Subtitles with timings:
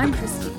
[0.00, 0.50] I'm Christy,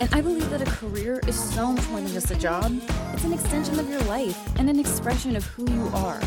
[0.00, 2.72] and I believe that a career is so much more than just a job.
[3.12, 6.18] It's an extension of your life and an expression of who you are.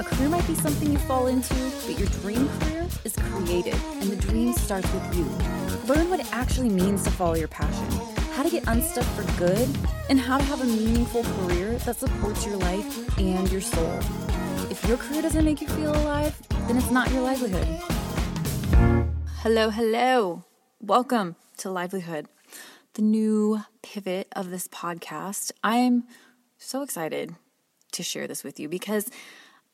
[0.00, 1.54] A career might be something you fall into,
[1.86, 5.22] but your dream career is created, and the dream starts with you.
[5.86, 7.86] Learn what it actually means to follow your passion,
[8.32, 9.68] how to get unstuck for good,
[10.10, 14.00] and how to have a meaningful career that supports your life and your soul.
[14.68, 16.36] If your career doesn't make you feel alive,
[16.66, 17.68] then it's not your livelihood.
[19.44, 20.42] Hello, hello.
[20.80, 22.26] Welcome to Livelihood,
[22.94, 25.52] the new pivot of this podcast.
[25.62, 26.04] I'm
[26.58, 27.34] so excited
[27.92, 29.10] to share this with you because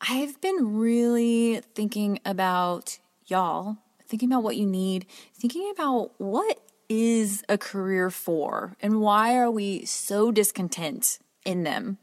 [0.01, 7.45] I've been really thinking about y'all, thinking about what you need, thinking about what is
[7.49, 11.99] a career for and why are we so discontent in them.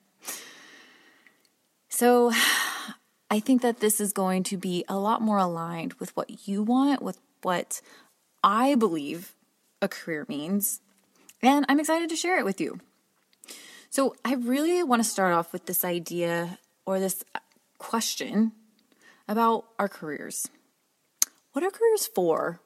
[1.90, 2.32] So,
[3.30, 6.64] I think that this is going to be a lot more aligned with what you
[6.64, 7.82] want, with what
[8.42, 9.36] I believe
[9.81, 10.81] a career means,
[11.41, 12.80] and I'm excited to share it with you.
[13.89, 17.39] So, I really want to start off with this idea or this uh,
[17.78, 18.52] question
[19.28, 20.47] about our careers.
[21.53, 22.59] What are careers for?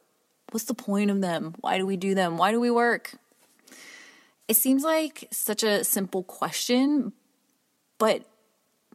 [0.51, 1.55] What's the point of them?
[1.61, 2.37] Why do we do them?
[2.37, 3.13] Why do we work?
[4.47, 7.13] It seems like such a simple question,
[7.97, 8.25] but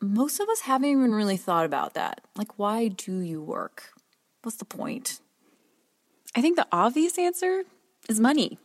[0.03, 2.21] most of us haven't even really thought about that.
[2.37, 3.95] Like, why do you work?
[4.43, 5.21] What's the point?
[6.35, 7.65] I think the obvious answer
[8.09, 8.59] is money.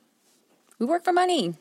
[0.80, 1.56] We work for money.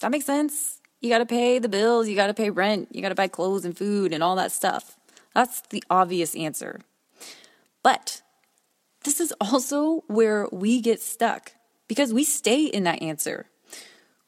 [0.00, 0.80] That makes sense.
[1.00, 3.28] You got to pay the bills, you got to pay rent, you got to buy
[3.28, 4.96] clothes and food and all that stuff.
[5.34, 6.80] That's the obvious answer.
[7.82, 8.22] But
[9.04, 11.52] this is also where we get stuck
[11.88, 13.46] because we stay in that answer.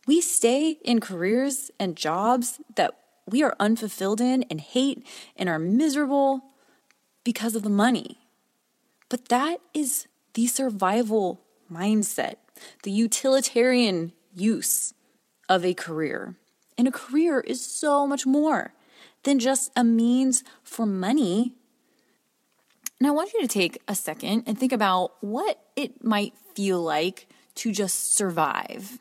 [0.06, 5.58] We stay in careers and jobs that we are unfulfilled in and hate and are
[5.58, 6.44] miserable
[7.22, 8.18] because of the money.
[9.08, 11.40] But that is the survival
[11.72, 12.36] mindset,
[12.82, 14.94] the utilitarian use
[15.48, 16.36] of a career.
[16.76, 18.74] And a career is so much more
[19.22, 21.54] than just a means for money.
[22.98, 26.82] And I want you to take a second and think about what it might feel
[26.82, 28.98] like to just survive.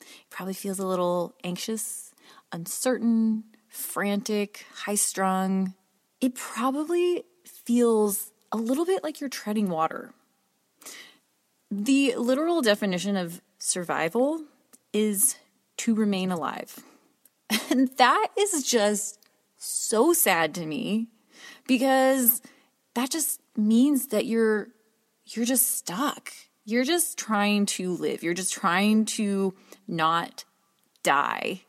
[0.00, 2.12] It probably feels a little anxious,
[2.52, 5.74] uncertain, frantic, high strung.
[6.20, 10.14] It probably feels a little bit like you're treading water.
[11.76, 14.42] The literal definition of survival
[14.92, 15.36] is
[15.78, 16.78] to remain alive.
[17.70, 19.18] And that is just
[19.56, 21.08] so sad to me
[21.66, 22.40] because
[22.94, 24.68] that just means that you're
[25.26, 26.32] you're just stuck.
[26.64, 28.22] You're just trying to live.
[28.22, 29.54] You're just trying to
[29.88, 30.44] not
[31.02, 31.62] die.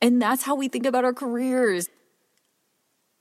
[0.00, 1.88] And that's how we think about our careers.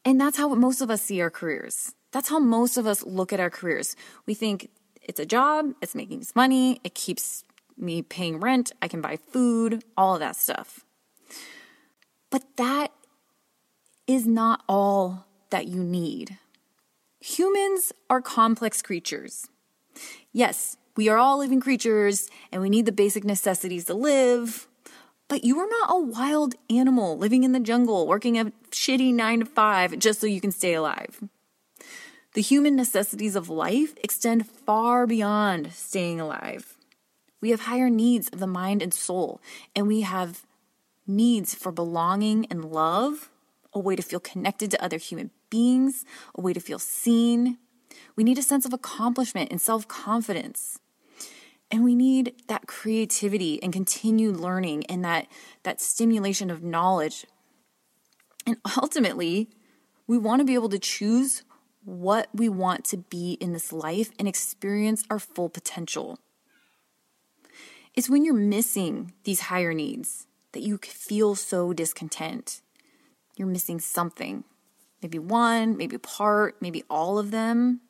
[0.04, 1.94] And that's how most of us see our careers.
[2.12, 3.96] That's how most of us look at our careers.
[4.26, 4.70] We think
[5.02, 7.44] it's a job, it's making us money, it keeps
[7.78, 10.86] me paying rent, I can buy food, all of that stuff.
[12.30, 12.92] But that
[14.08, 16.38] is not all that you need.
[17.20, 19.48] Humans are complex creatures.
[20.32, 24.68] Yes, we are all living creatures and we need the basic necessities to live,
[25.28, 29.40] but you are not a wild animal living in the jungle working a shitty nine
[29.40, 31.22] to five just so you can stay alive.
[32.34, 36.78] The human necessities of life extend far beyond staying alive.
[37.42, 39.42] We have higher needs of the mind and soul,
[39.76, 40.46] and we have
[41.06, 43.30] needs for belonging and love,
[43.74, 47.58] a way to feel connected to other human beings, a way to feel seen.
[48.16, 50.80] We need a sense of accomplishment and self confidence.
[51.70, 55.28] And we need that creativity and continued learning and that,
[55.64, 57.26] that stimulation of knowledge.
[58.46, 59.50] And ultimately,
[60.06, 61.44] we want to be able to choose
[61.84, 66.20] what we want to be in this life and experience our full potential.
[67.96, 72.62] It's when you're missing these higher needs that you feel so discontent.
[73.36, 74.44] You're missing something.
[75.02, 77.82] Maybe one, maybe part, maybe all of them.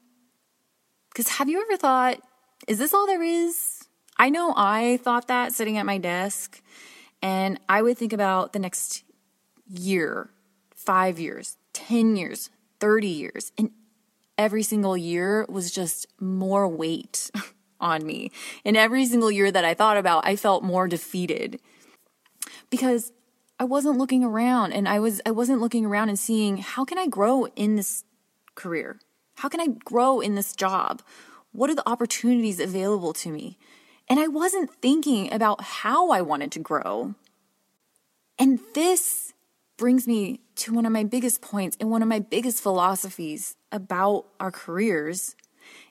[1.10, 2.22] Because have you ever thought,
[2.68, 3.84] is this all there is?
[4.18, 6.62] I know I thought that sitting at my desk,
[7.22, 9.04] and I would think about the next
[9.68, 10.30] year,
[10.76, 12.50] five years, 10 years,
[12.80, 13.72] 30 years, and
[14.42, 17.30] every single year was just more weight
[17.80, 18.32] on me.
[18.66, 21.62] And every single year that I thought about, I felt more defeated
[22.72, 23.12] because
[23.60, 26.98] I wasn't looking around and I was I wasn't looking around and seeing how can
[26.98, 28.04] I grow in this
[28.56, 29.00] career?
[29.36, 31.04] How can I grow in this job?
[31.52, 33.60] What are the opportunities available to me?
[34.10, 37.14] And I wasn't thinking about how I wanted to grow.
[38.40, 39.31] And this
[39.82, 44.28] brings me to one of my biggest points and one of my biggest philosophies about
[44.40, 45.36] our careers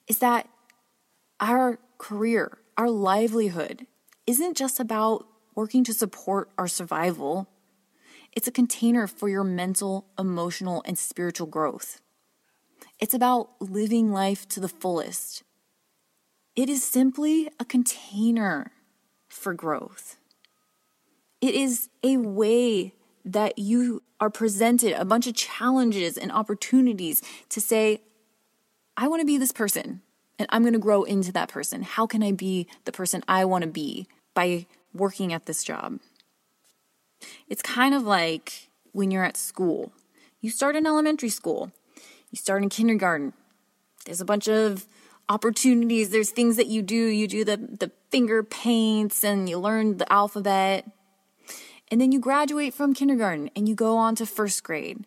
[0.07, 0.49] is that
[1.41, 3.89] our career, our livelihood
[4.29, 5.27] isn't just about
[5.57, 7.49] working to support our survival,
[8.31, 12.01] it's a container for your mental, emotional, and spiritual growth.
[13.01, 15.43] It's about living life to the fullest.
[16.55, 18.71] It is simply a container
[19.29, 20.17] for growth.
[21.41, 22.95] It is a way
[23.33, 28.01] that you are presented a bunch of challenges and opportunities to say,
[28.97, 30.03] I want to be this person
[30.39, 31.83] and I'm going to grow into that person.
[31.83, 36.01] How can I be the person I want to be by working at this job?
[37.49, 39.93] It's kind of like when you're at school.
[40.41, 41.71] You start in elementary school,
[42.31, 43.35] you start in kindergarten.
[44.07, 44.87] There's a bunch of
[45.29, 46.97] opportunities, there's things that you do.
[46.97, 50.87] You do the, the finger paints and you learn the alphabet.
[51.91, 55.05] And then you graduate from kindergarten and you go on to first grade.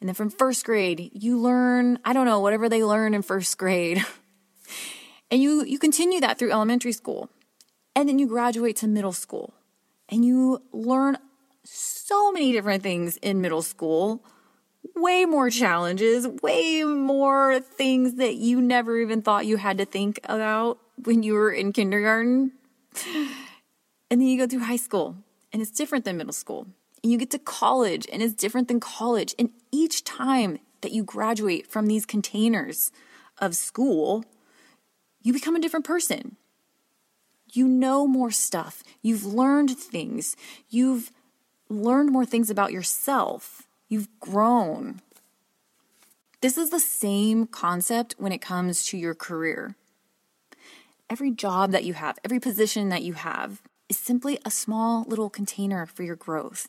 [0.00, 3.56] And then from first grade, you learn, I don't know, whatever they learn in first
[3.58, 4.04] grade.
[5.30, 7.28] and you, you continue that through elementary school.
[7.94, 9.54] And then you graduate to middle school
[10.08, 11.18] and you learn
[11.64, 14.24] so many different things in middle school.
[14.96, 20.18] Way more challenges, way more things that you never even thought you had to think
[20.24, 22.52] about when you were in kindergarten.
[24.12, 25.14] And then you go through high school
[25.52, 26.66] and it's different than middle school.
[27.02, 29.34] And you get to college and it's different than college.
[29.38, 32.92] And each time that you graduate from these containers
[33.38, 34.24] of school,
[35.22, 36.36] you become a different person.
[37.52, 38.82] You know more stuff.
[39.02, 40.36] You've learned things.
[40.68, 41.10] You've
[41.68, 43.66] learned more things about yourself.
[43.88, 45.00] You've grown.
[46.40, 49.76] This is the same concept when it comes to your career.
[51.08, 55.28] Every job that you have, every position that you have, is simply a small little
[55.28, 56.68] container for your growth.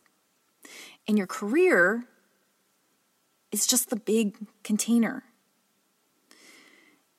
[1.07, 2.06] And your career
[3.51, 5.23] is just the big container.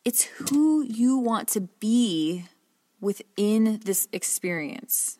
[0.04, 2.46] It's who you want to be
[3.00, 5.18] within this experience.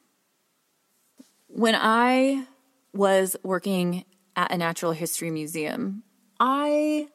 [1.46, 2.46] When I
[2.92, 6.02] was working at a natural history museum,
[6.40, 7.08] I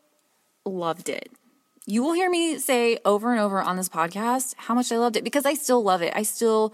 [0.66, 1.30] loved it.
[1.86, 5.16] You will hear me say over and over on this podcast how much I loved
[5.18, 6.14] it because I still love it.
[6.16, 6.74] I still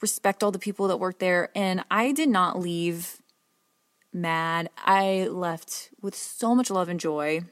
[0.00, 1.50] respect all the people that work there.
[1.54, 3.20] And I did not leave
[4.12, 4.70] mad.
[4.78, 7.42] I left with so much love and joy.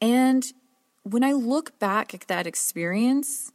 [0.00, 0.52] And
[1.02, 3.52] when I look back at that experience,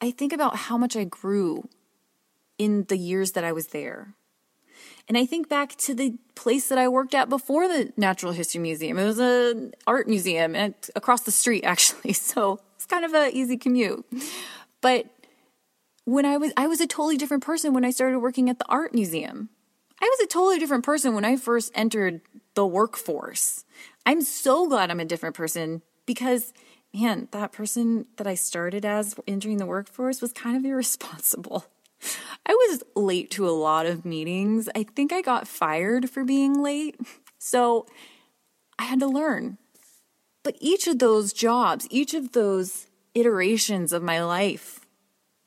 [0.00, 1.68] I think about how much I grew
[2.58, 4.14] in the years that I was there.
[5.08, 8.60] And I think back to the place that I worked at before the Natural History
[8.60, 8.98] Museum.
[8.98, 10.54] It was an art museum
[10.94, 12.12] across the street actually.
[12.12, 14.04] So it's kind of an easy commute.
[14.80, 15.06] But
[16.08, 18.64] when I was I was a totally different person when I started working at the
[18.66, 19.50] art museum.
[20.00, 22.22] I was a totally different person when I first entered
[22.54, 23.64] the workforce.
[24.06, 26.54] I'm so glad I'm a different person because
[26.94, 31.66] man, that person that I started as entering the workforce was kind of irresponsible.
[32.46, 34.68] I was late to a lot of meetings.
[34.74, 36.98] I think I got fired for being late.
[37.38, 37.86] So
[38.78, 39.58] I had to learn.
[40.42, 44.86] But each of those jobs, each of those iterations of my life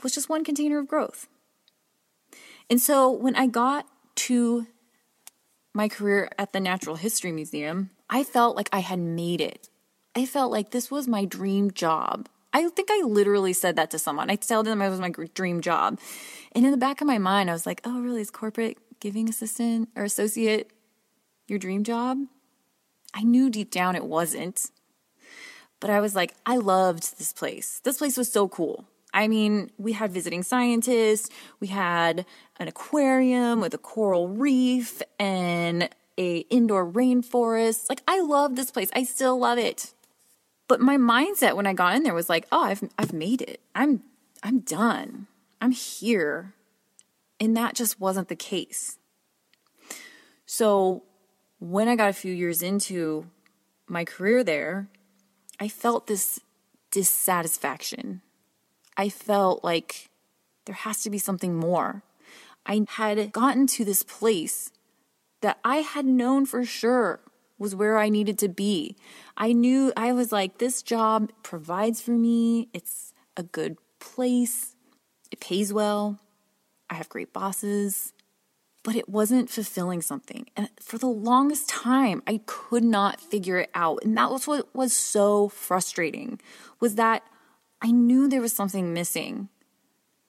[0.03, 1.27] was just one container of growth.
[2.69, 4.68] And so when I got to
[5.74, 9.69] my career at the Natural History Museum, I felt like I had made it.
[10.15, 12.27] I felt like this was my dream job.
[12.53, 14.30] I think I literally said that to someone.
[14.30, 16.00] I told them it was my dream job.
[16.53, 18.22] And in the back of my mind, I was like, oh, really?
[18.22, 20.72] Is corporate giving assistant or associate
[21.48, 22.17] your dream job?
[23.13, 24.70] I knew deep down it wasn't.
[25.79, 27.79] But I was like, I loved this place.
[27.84, 28.86] This place was so cool.
[29.13, 32.25] I mean, we had visiting scientists, we had
[32.60, 37.89] an aquarium with a coral reef and a indoor rainforest.
[37.89, 38.89] Like I love this place.
[38.94, 39.94] I still love it.
[40.68, 43.60] But my mindset when I got in there was like, "Oh, I've I've made it.
[43.75, 44.03] I'm
[44.44, 45.27] I'm done.
[45.60, 46.53] I'm here."
[47.39, 48.98] And that just wasn't the case.
[50.46, 51.03] So,
[51.60, 53.25] when I got a few years into
[53.88, 54.89] my career there,
[55.60, 56.39] I felt this
[56.91, 58.22] dissatisfaction
[58.98, 60.10] I felt like
[60.65, 62.03] there has to be something more.
[62.65, 64.71] I had gotten to this place
[65.41, 67.19] that I had known for sure
[67.57, 68.95] was where I needed to be.
[69.38, 74.75] I knew I was like, this job provides for me, it's a good place,
[75.31, 76.19] it pays well,
[76.89, 78.13] I have great bosses,
[78.83, 80.48] but it wasn't fulfilling something.
[80.57, 84.00] And for the longest time, I could not figure it out.
[84.03, 86.39] And that was what was so frustrating
[86.79, 87.24] was that
[87.81, 89.50] I knew there was something missing,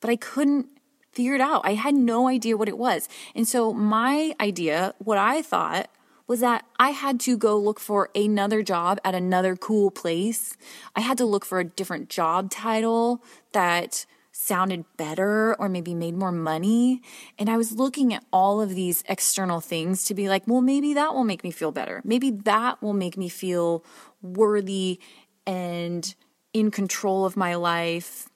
[0.01, 0.67] but I couldn't
[1.13, 1.63] figure it out.
[1.65, 3.09] I had no idea what it was.
[3.35, 5.89] And so my idea, what I thought
[6.27, 10.57] was that I had to go look for another job at another cool place.
[10.97, 16.15] I had to look for a different job title that sounded better or maybe made
[16.15, 17.03] more money.
[17.39, 20.95] And I was looking at all of these external things to be like, well, maybe
[20.95, 22.01] that will make me feel better.
[22.03, 23.85] Maybe that will make me feel
[24.23, 25.01] worthy
[25.47, 26.15] and
[26.53, 28.29] in control of my life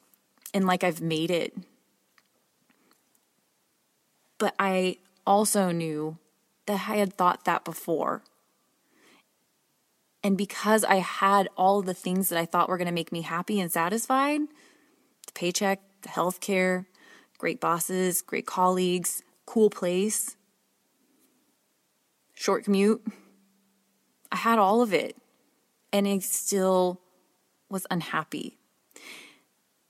[0.55, 1.55] and like I've made it.
[4.39, 6.19] But I also knew
[6.67, 8.23] that I had thought that before.
[10.23, 13.23] And because I had all the things that I thought were going to make me
[13.23, 14.41] happy and satisfied
[15.27, 16.87] the paycheck, the health care,
[17.39, 20.37] great bosses, great colleagues, cool place,
[22.35, 23.03] short commute
[24.31, 25.17] I had all of it.
[25.93, 27.01] And I still
[27.69, 28.59] was unhappy.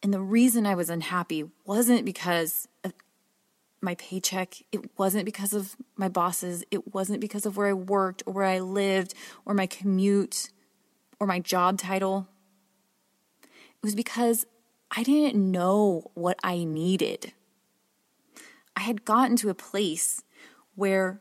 [0.03, 2.93] And the reason I was unhappy wasn't because of
[3.81, 8.23] my paycheck, it wasn't because of my bosses, it wasn't because of where I worked
[8.27, 9.15] or where I lived
[9.45, 10.51] or my commute
[11.21, 12.29] or my job title.
[13.43, 14.47] It was because
[14.91, 17.33] I didn't know what I needed.
[18.75, 20.23] I had gotten to a place
[20.75, 21.21] where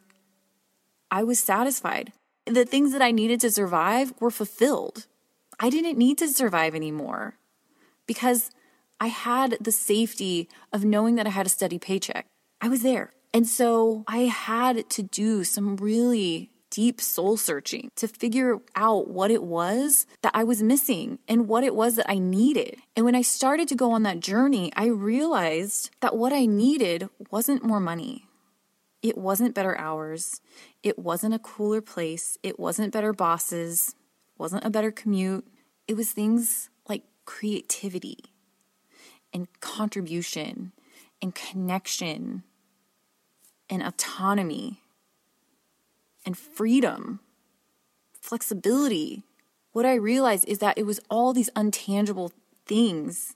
[1.10, 2.12] I was satisfied.
[2.46, 5.08] The things that I needed to survive were fulfilled.
[5.60, 7.36] I didn't need to survive anymore
[8.08, 8.52] because
[9.00, 12.28] I had the safety of knowing that I had a steady paycheck.
[12.62, 13.12] I was there.
[13.34, 19.32] And so I had to do some really deep soul searching to figure out what
[19.32, 22.78] it was that I was missing and what it was that I needed.
[22.96, 27.10] And when I started to go on that journey, I realized that what I needed
[27.32, 28.26] wasn't more money.
[29.02, 30.42] It wasn't better hours.
[30.82, 32.38] It wasn't a cooler place.
[32.42, 33.96] It wasn't better bosses.
[34.38, 35.48] Wasn't a better commute.
[35.88, 38.26] It was things like creativity
[39.34, 40.72] and contribution
[41.22, 42.44] and connection
[43.70, 44.82] and autonomy
[46.26, 47.20] and freedom,
[48.20, 49.24] flexibility.
[49.72, 52.32] What I realized is that it was all these untangible
[52.66, 53.36] things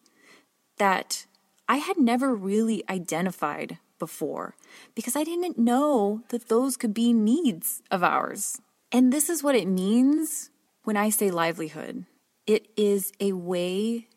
[0.78, 1.26] that
[1.68, 4.56] I had never really identified before
[4.96, 8.60] because I didn't know that those could be needs of ours.
[8.92, 10.50] And this is what it means
[10.90, 12.06] when I say livelihood
[12.48, 14.08] it is a way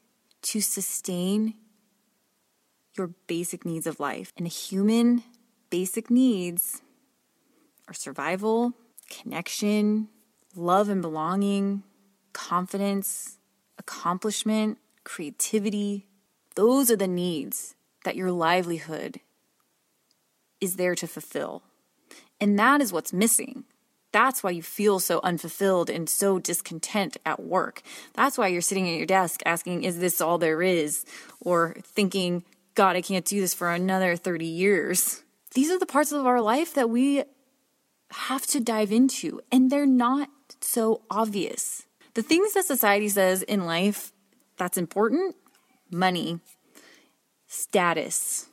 [0.41, 1.53] to sustain
[2.97, 4.33] your basic needs of life.
[4.39, 5.23] And human
[5.69, 6.81] basic needs
[7.89, 8.73] are survival,
[9.11, 10.09] connection,
[10.57, 11.83] love and belonging,
[12.33, 13.37] confidence,
[13.77, 16.07] accomplishment, creativity.
[16.55, 17.75] Those are the needs
[18.07, 19.21] that your livelihood
[20.59, 21.65] is there to fulfill.
[22.41, 23.65] And that is what's missing.
[24.13, 27.83] That's why you feel so unfulfilled and so discontent at work.
[28.15, 31.05] That's why you're sitting at your desk asking, Is this all there is?
[31.41, 35.23] Or thinking, God, I can't do this for another 30 years.
[35.55, 37.25] These are the parts of our life that we
[38.13, 40.29] have to dive into, and they're not
[40.61, 41.87] so obvious.
[42.15, 44.13] The things that society says in life
[44.57, 45.37] that's important
[45.91, 46.41] money,
[47.47, 48.47] status.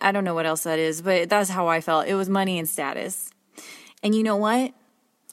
[0.00, 2.06] I don't know what else that is, but that's how I felt.
[2.06, 3.31] It was money and status.
[4.02, 4.74] And you know what?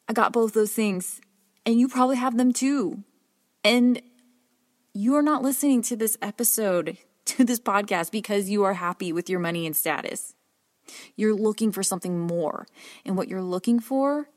[0.08, 1.22] I got both those things,
[1.66, 3.04] and you probably have them too.
[3.64, 4.02] And
[4.94, 9.30] you are not listening to this episode to this podcast because you are happy with
[9.30, 10.34] your money and status.
[11.16, 12.66] You're looking for something more.
[13.06, 14.30] And what you're looking for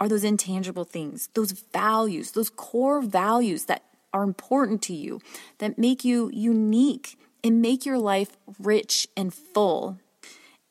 [0.00, 5.20] are those intangible things, those values, those core values that are important to you,
[5.58, 9.98] that make you unique and make your life rich and full.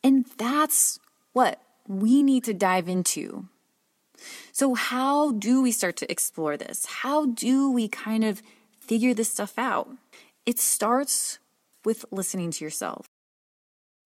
[0.03, 0.99] And that's
[1.33, 3.47] what we need to dive into.
[4.51, 6.85] So, how do we start to explore this?
[6.85, 8.41] How do we kind of
[8.79, 9.89] figure this stuff out?
[10.45, 11.39] It starts
[11.83, 13.07] with listening to yourself.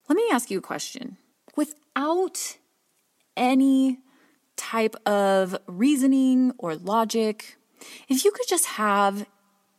[0.08, 1.16] Let me ask you a question.
[1.54, 2.56] Without
[3.36, 3.98] any
[4.56, 7.56] type of reasoning or logic,
[8.08, 9.26] if you could just have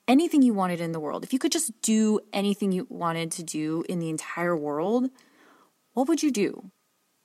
[0.08, 3.44] anything you wanted in the world, if you could just do anything you wanted to
[3.44, 5.10] do in the entire world,
[5.94, 6.72] what would you do?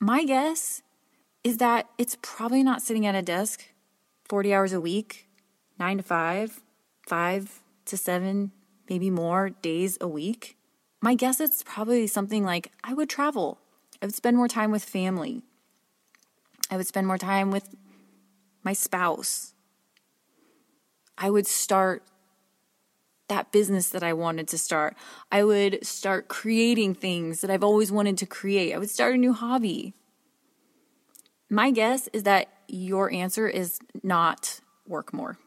[0.02, 0.82] My guess
[1.44, 3.66] is that it's probably not sitting at a desk
[4.24, 5.28] 40 hours a week,
[5.78, 6.60] nine to five,
[7.06, 8.50] five to seven,
[8.90, 10.58] maybe more days a week,
[11.00, 13.60] my guess it's probably something like I would travel.
[14.02, 15.44] I would spend more time with family.
[16.68, 17.76] I would spend more time with
[18.64, 19.54] my spouse.
[21.16, 22.02] I would start
[23.32, 24.94] that business that I wanted to start.
[25.30, 28.74] I would start creating things that I've always wanted to create.
[28.74, 29.94] I would start a new hobby.
[31.48, 35.38] My guess is that your answer is not work more,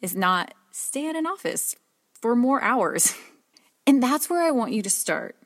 [0.00, 1.76] is not stay at an office
[2.20, 3.14] for more hours.
[3.86, 5.36] And that's where I want you to start.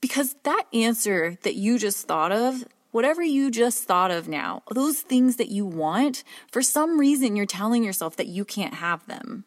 [0.00, 5.00] Because that answer that you just thought of, whatever you just thought of now, those
[5.00, 9.44] things that you want, for some reason you're telling yourself that you can't have them.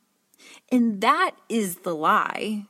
[0.72, 2.66] And that is the lie.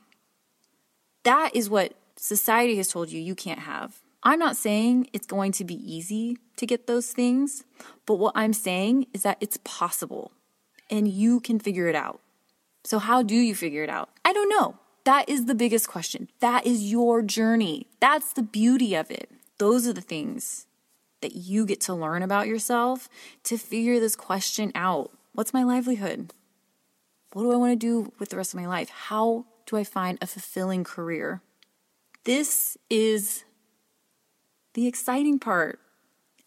[1.24, 4.00] That is what society has told you you can't have.
[4.22, 7.64] I'm not saying it's going to be easy to get those things,
[8.04, 10.32] but what I'm saying is that it's possible
[10.90, 12.20] and you can figure it out.
[12.84, 14.10] So, how do you figure it out?
[14.24, 14.78] I don't know.
[15.04, 16.28] That is the biggest question.
[16.40, 17.86] That is your journey.
[18.00, 19.30] That's the beauty of it.
[19.58, 20.66] Those are the things
[21.22, 23.08] that you get to learn about yourself
[23.44, 25.10] to figure this question out.
[25.32, 26.32] What's my livelihood?
[27.32, 28.90] What do I want to do with the rest of my life?
[28.90, 31.42] How do I find a fulfilling career?
[32.24, 33.44] This is
[34.74, 35.78] the exciting part.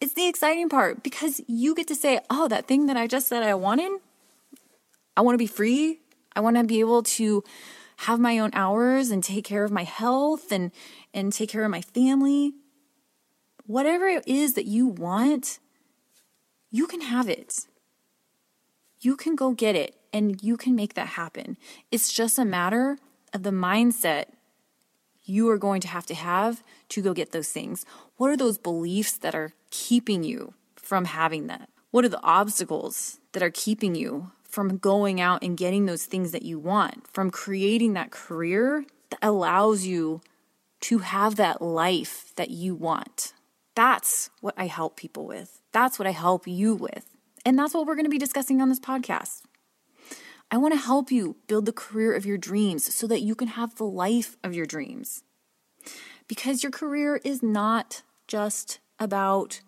[0.00, 3.28] It's the exciting part because you get to say, oh, that thing that I just
[3.28, 3.92] said I wanted,
[5.16, 6.00] I want to be free.
[6.36, 7.42] I want to be able to
[7.98, 10.72] have my own hours and take care of my health and,
[11.14, 12.52] and take care of my family.
[13.66, 15.60] Whatever it is that you want,
[16.70, 17.66] you can have it.
[19.04, 21.58] You can go get it and you can make that happen.
[21.90, 22.96] It's just a matter
[23.34, 24.26] of the mindset
[25.24, 27.84] you are going to have to have to go get those things.
[28.16, 31.68] What are those beliefs that are keeping you from having that?
[31.90, 36.32] What are the obstacles that are keeping you from going out and getting those things
[36.32, 40.22] that you want, from creating that career that allows you
[40.80, 43.34] to have that life that you want?
[43.74, 45.60] That's what I help people with.
[45.72, 47.13] That's what I help you with.
[47.44, 49.42] And that's what we're going to be discussing on this podcast.
[50.50, 53.48] I want to help you build the career of your dreams so that you can
[53.48, 55.22] have the life of your dreams.
[56.28, 59.60] Because your career is not just about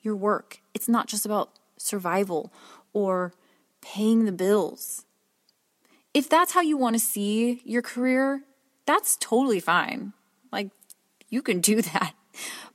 [0.00, 2.52] your work, it's not just about survival
[2.92, 3.32] or
[3.80, 5.04] paying the bills.
[6.14, 8.42] If that's how you want to see your career,
[8.86, 10.12] that's totally fine.
[10.50, 10.70] Like,
[11.28, 12.14] you can do that.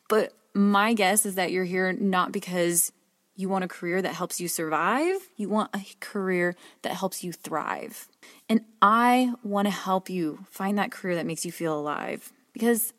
[0.10, 2.92] But my guess is that you're here not because
[3.36, 7.32] you want a career that helps you survive, you want a career that helps you
[7.32, 8.08] thrive.
[8.50, 12.94] And I want to help you find that career that makes you feel alive because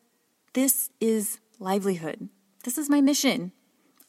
[0.53, 2.29] this is livelihood.
[2.63, 3.51] This is my mission.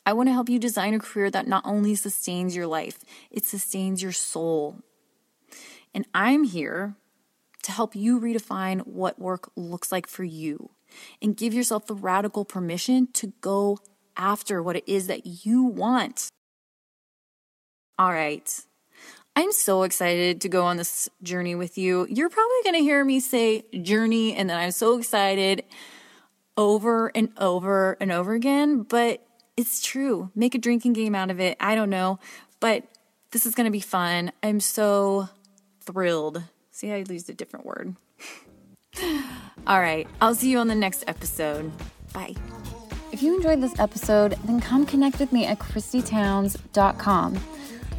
[0.07, 2.99] I want to help you design a career that not only sustains your life,
[3.31, 4.81] it sustains your soul.
[5.95, 6.97] And I'm here
[7.63, 10.71] to help you redefine what work looks like for you
[11.23, 13.79] and give yourself the radical permission to go
[14.17, 16.29] after what it is that you want.
[17.99, 18.61] All right.
[19.37, 22.07] I'm so excited to go on this journey with you.
[22.09, 25.65] You're probably going to hear me say journey, and then I'm so excited
[26.57, 30.31] over and over and over again, but it's true.
[30.35, 31.57] Make a drinking game out of it.
[31.59, 32.21] I don't know,
[32.61, 32.85] but
[33.33, 34.31] this is going to be fun.
[34.43, 35.29] I'm so
[35.81, 36.43] thrilled.
[36.71, 37.97] See, I used a different word.
[39.67, 40.07] All right.
[40.21, 41.73] I'll see you on the next episode.
[42.13, 42.35] Bye.
[43.15, 47.41] If you enjoyed this episode, then come connect with me at christytowns.com.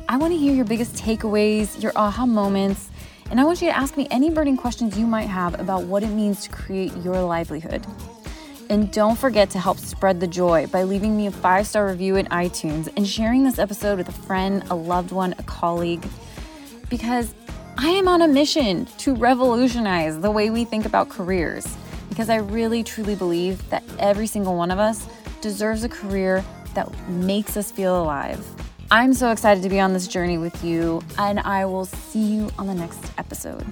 [0.09, 2.89] I want to hear your biggest takeaways, your aha moments,
[3.31, 6.03] and I want you to ask me any burning questions you might have about what
[6.03, 7.87] it means to create your livelihood.
[8.69, 12.17] And don't forget to help spread the joy by leaving me a five star review
[12.17, 16.05] in iTunes and sharing this episode with a friend, a loved one, a colleague,
[16.89, 17.33] because
[17.77, 21.77] I am on a mission to revolutionize the way we think about careers.
[22.15, 25.05] Because I really truly believe that every single one of us
[25.41, 28.41] deserves a career that makes us feel alive.
[28.89, 32.49] I'm so excited to be on this journey with you, and I will see you
[32.57, 33.65] on the next episode.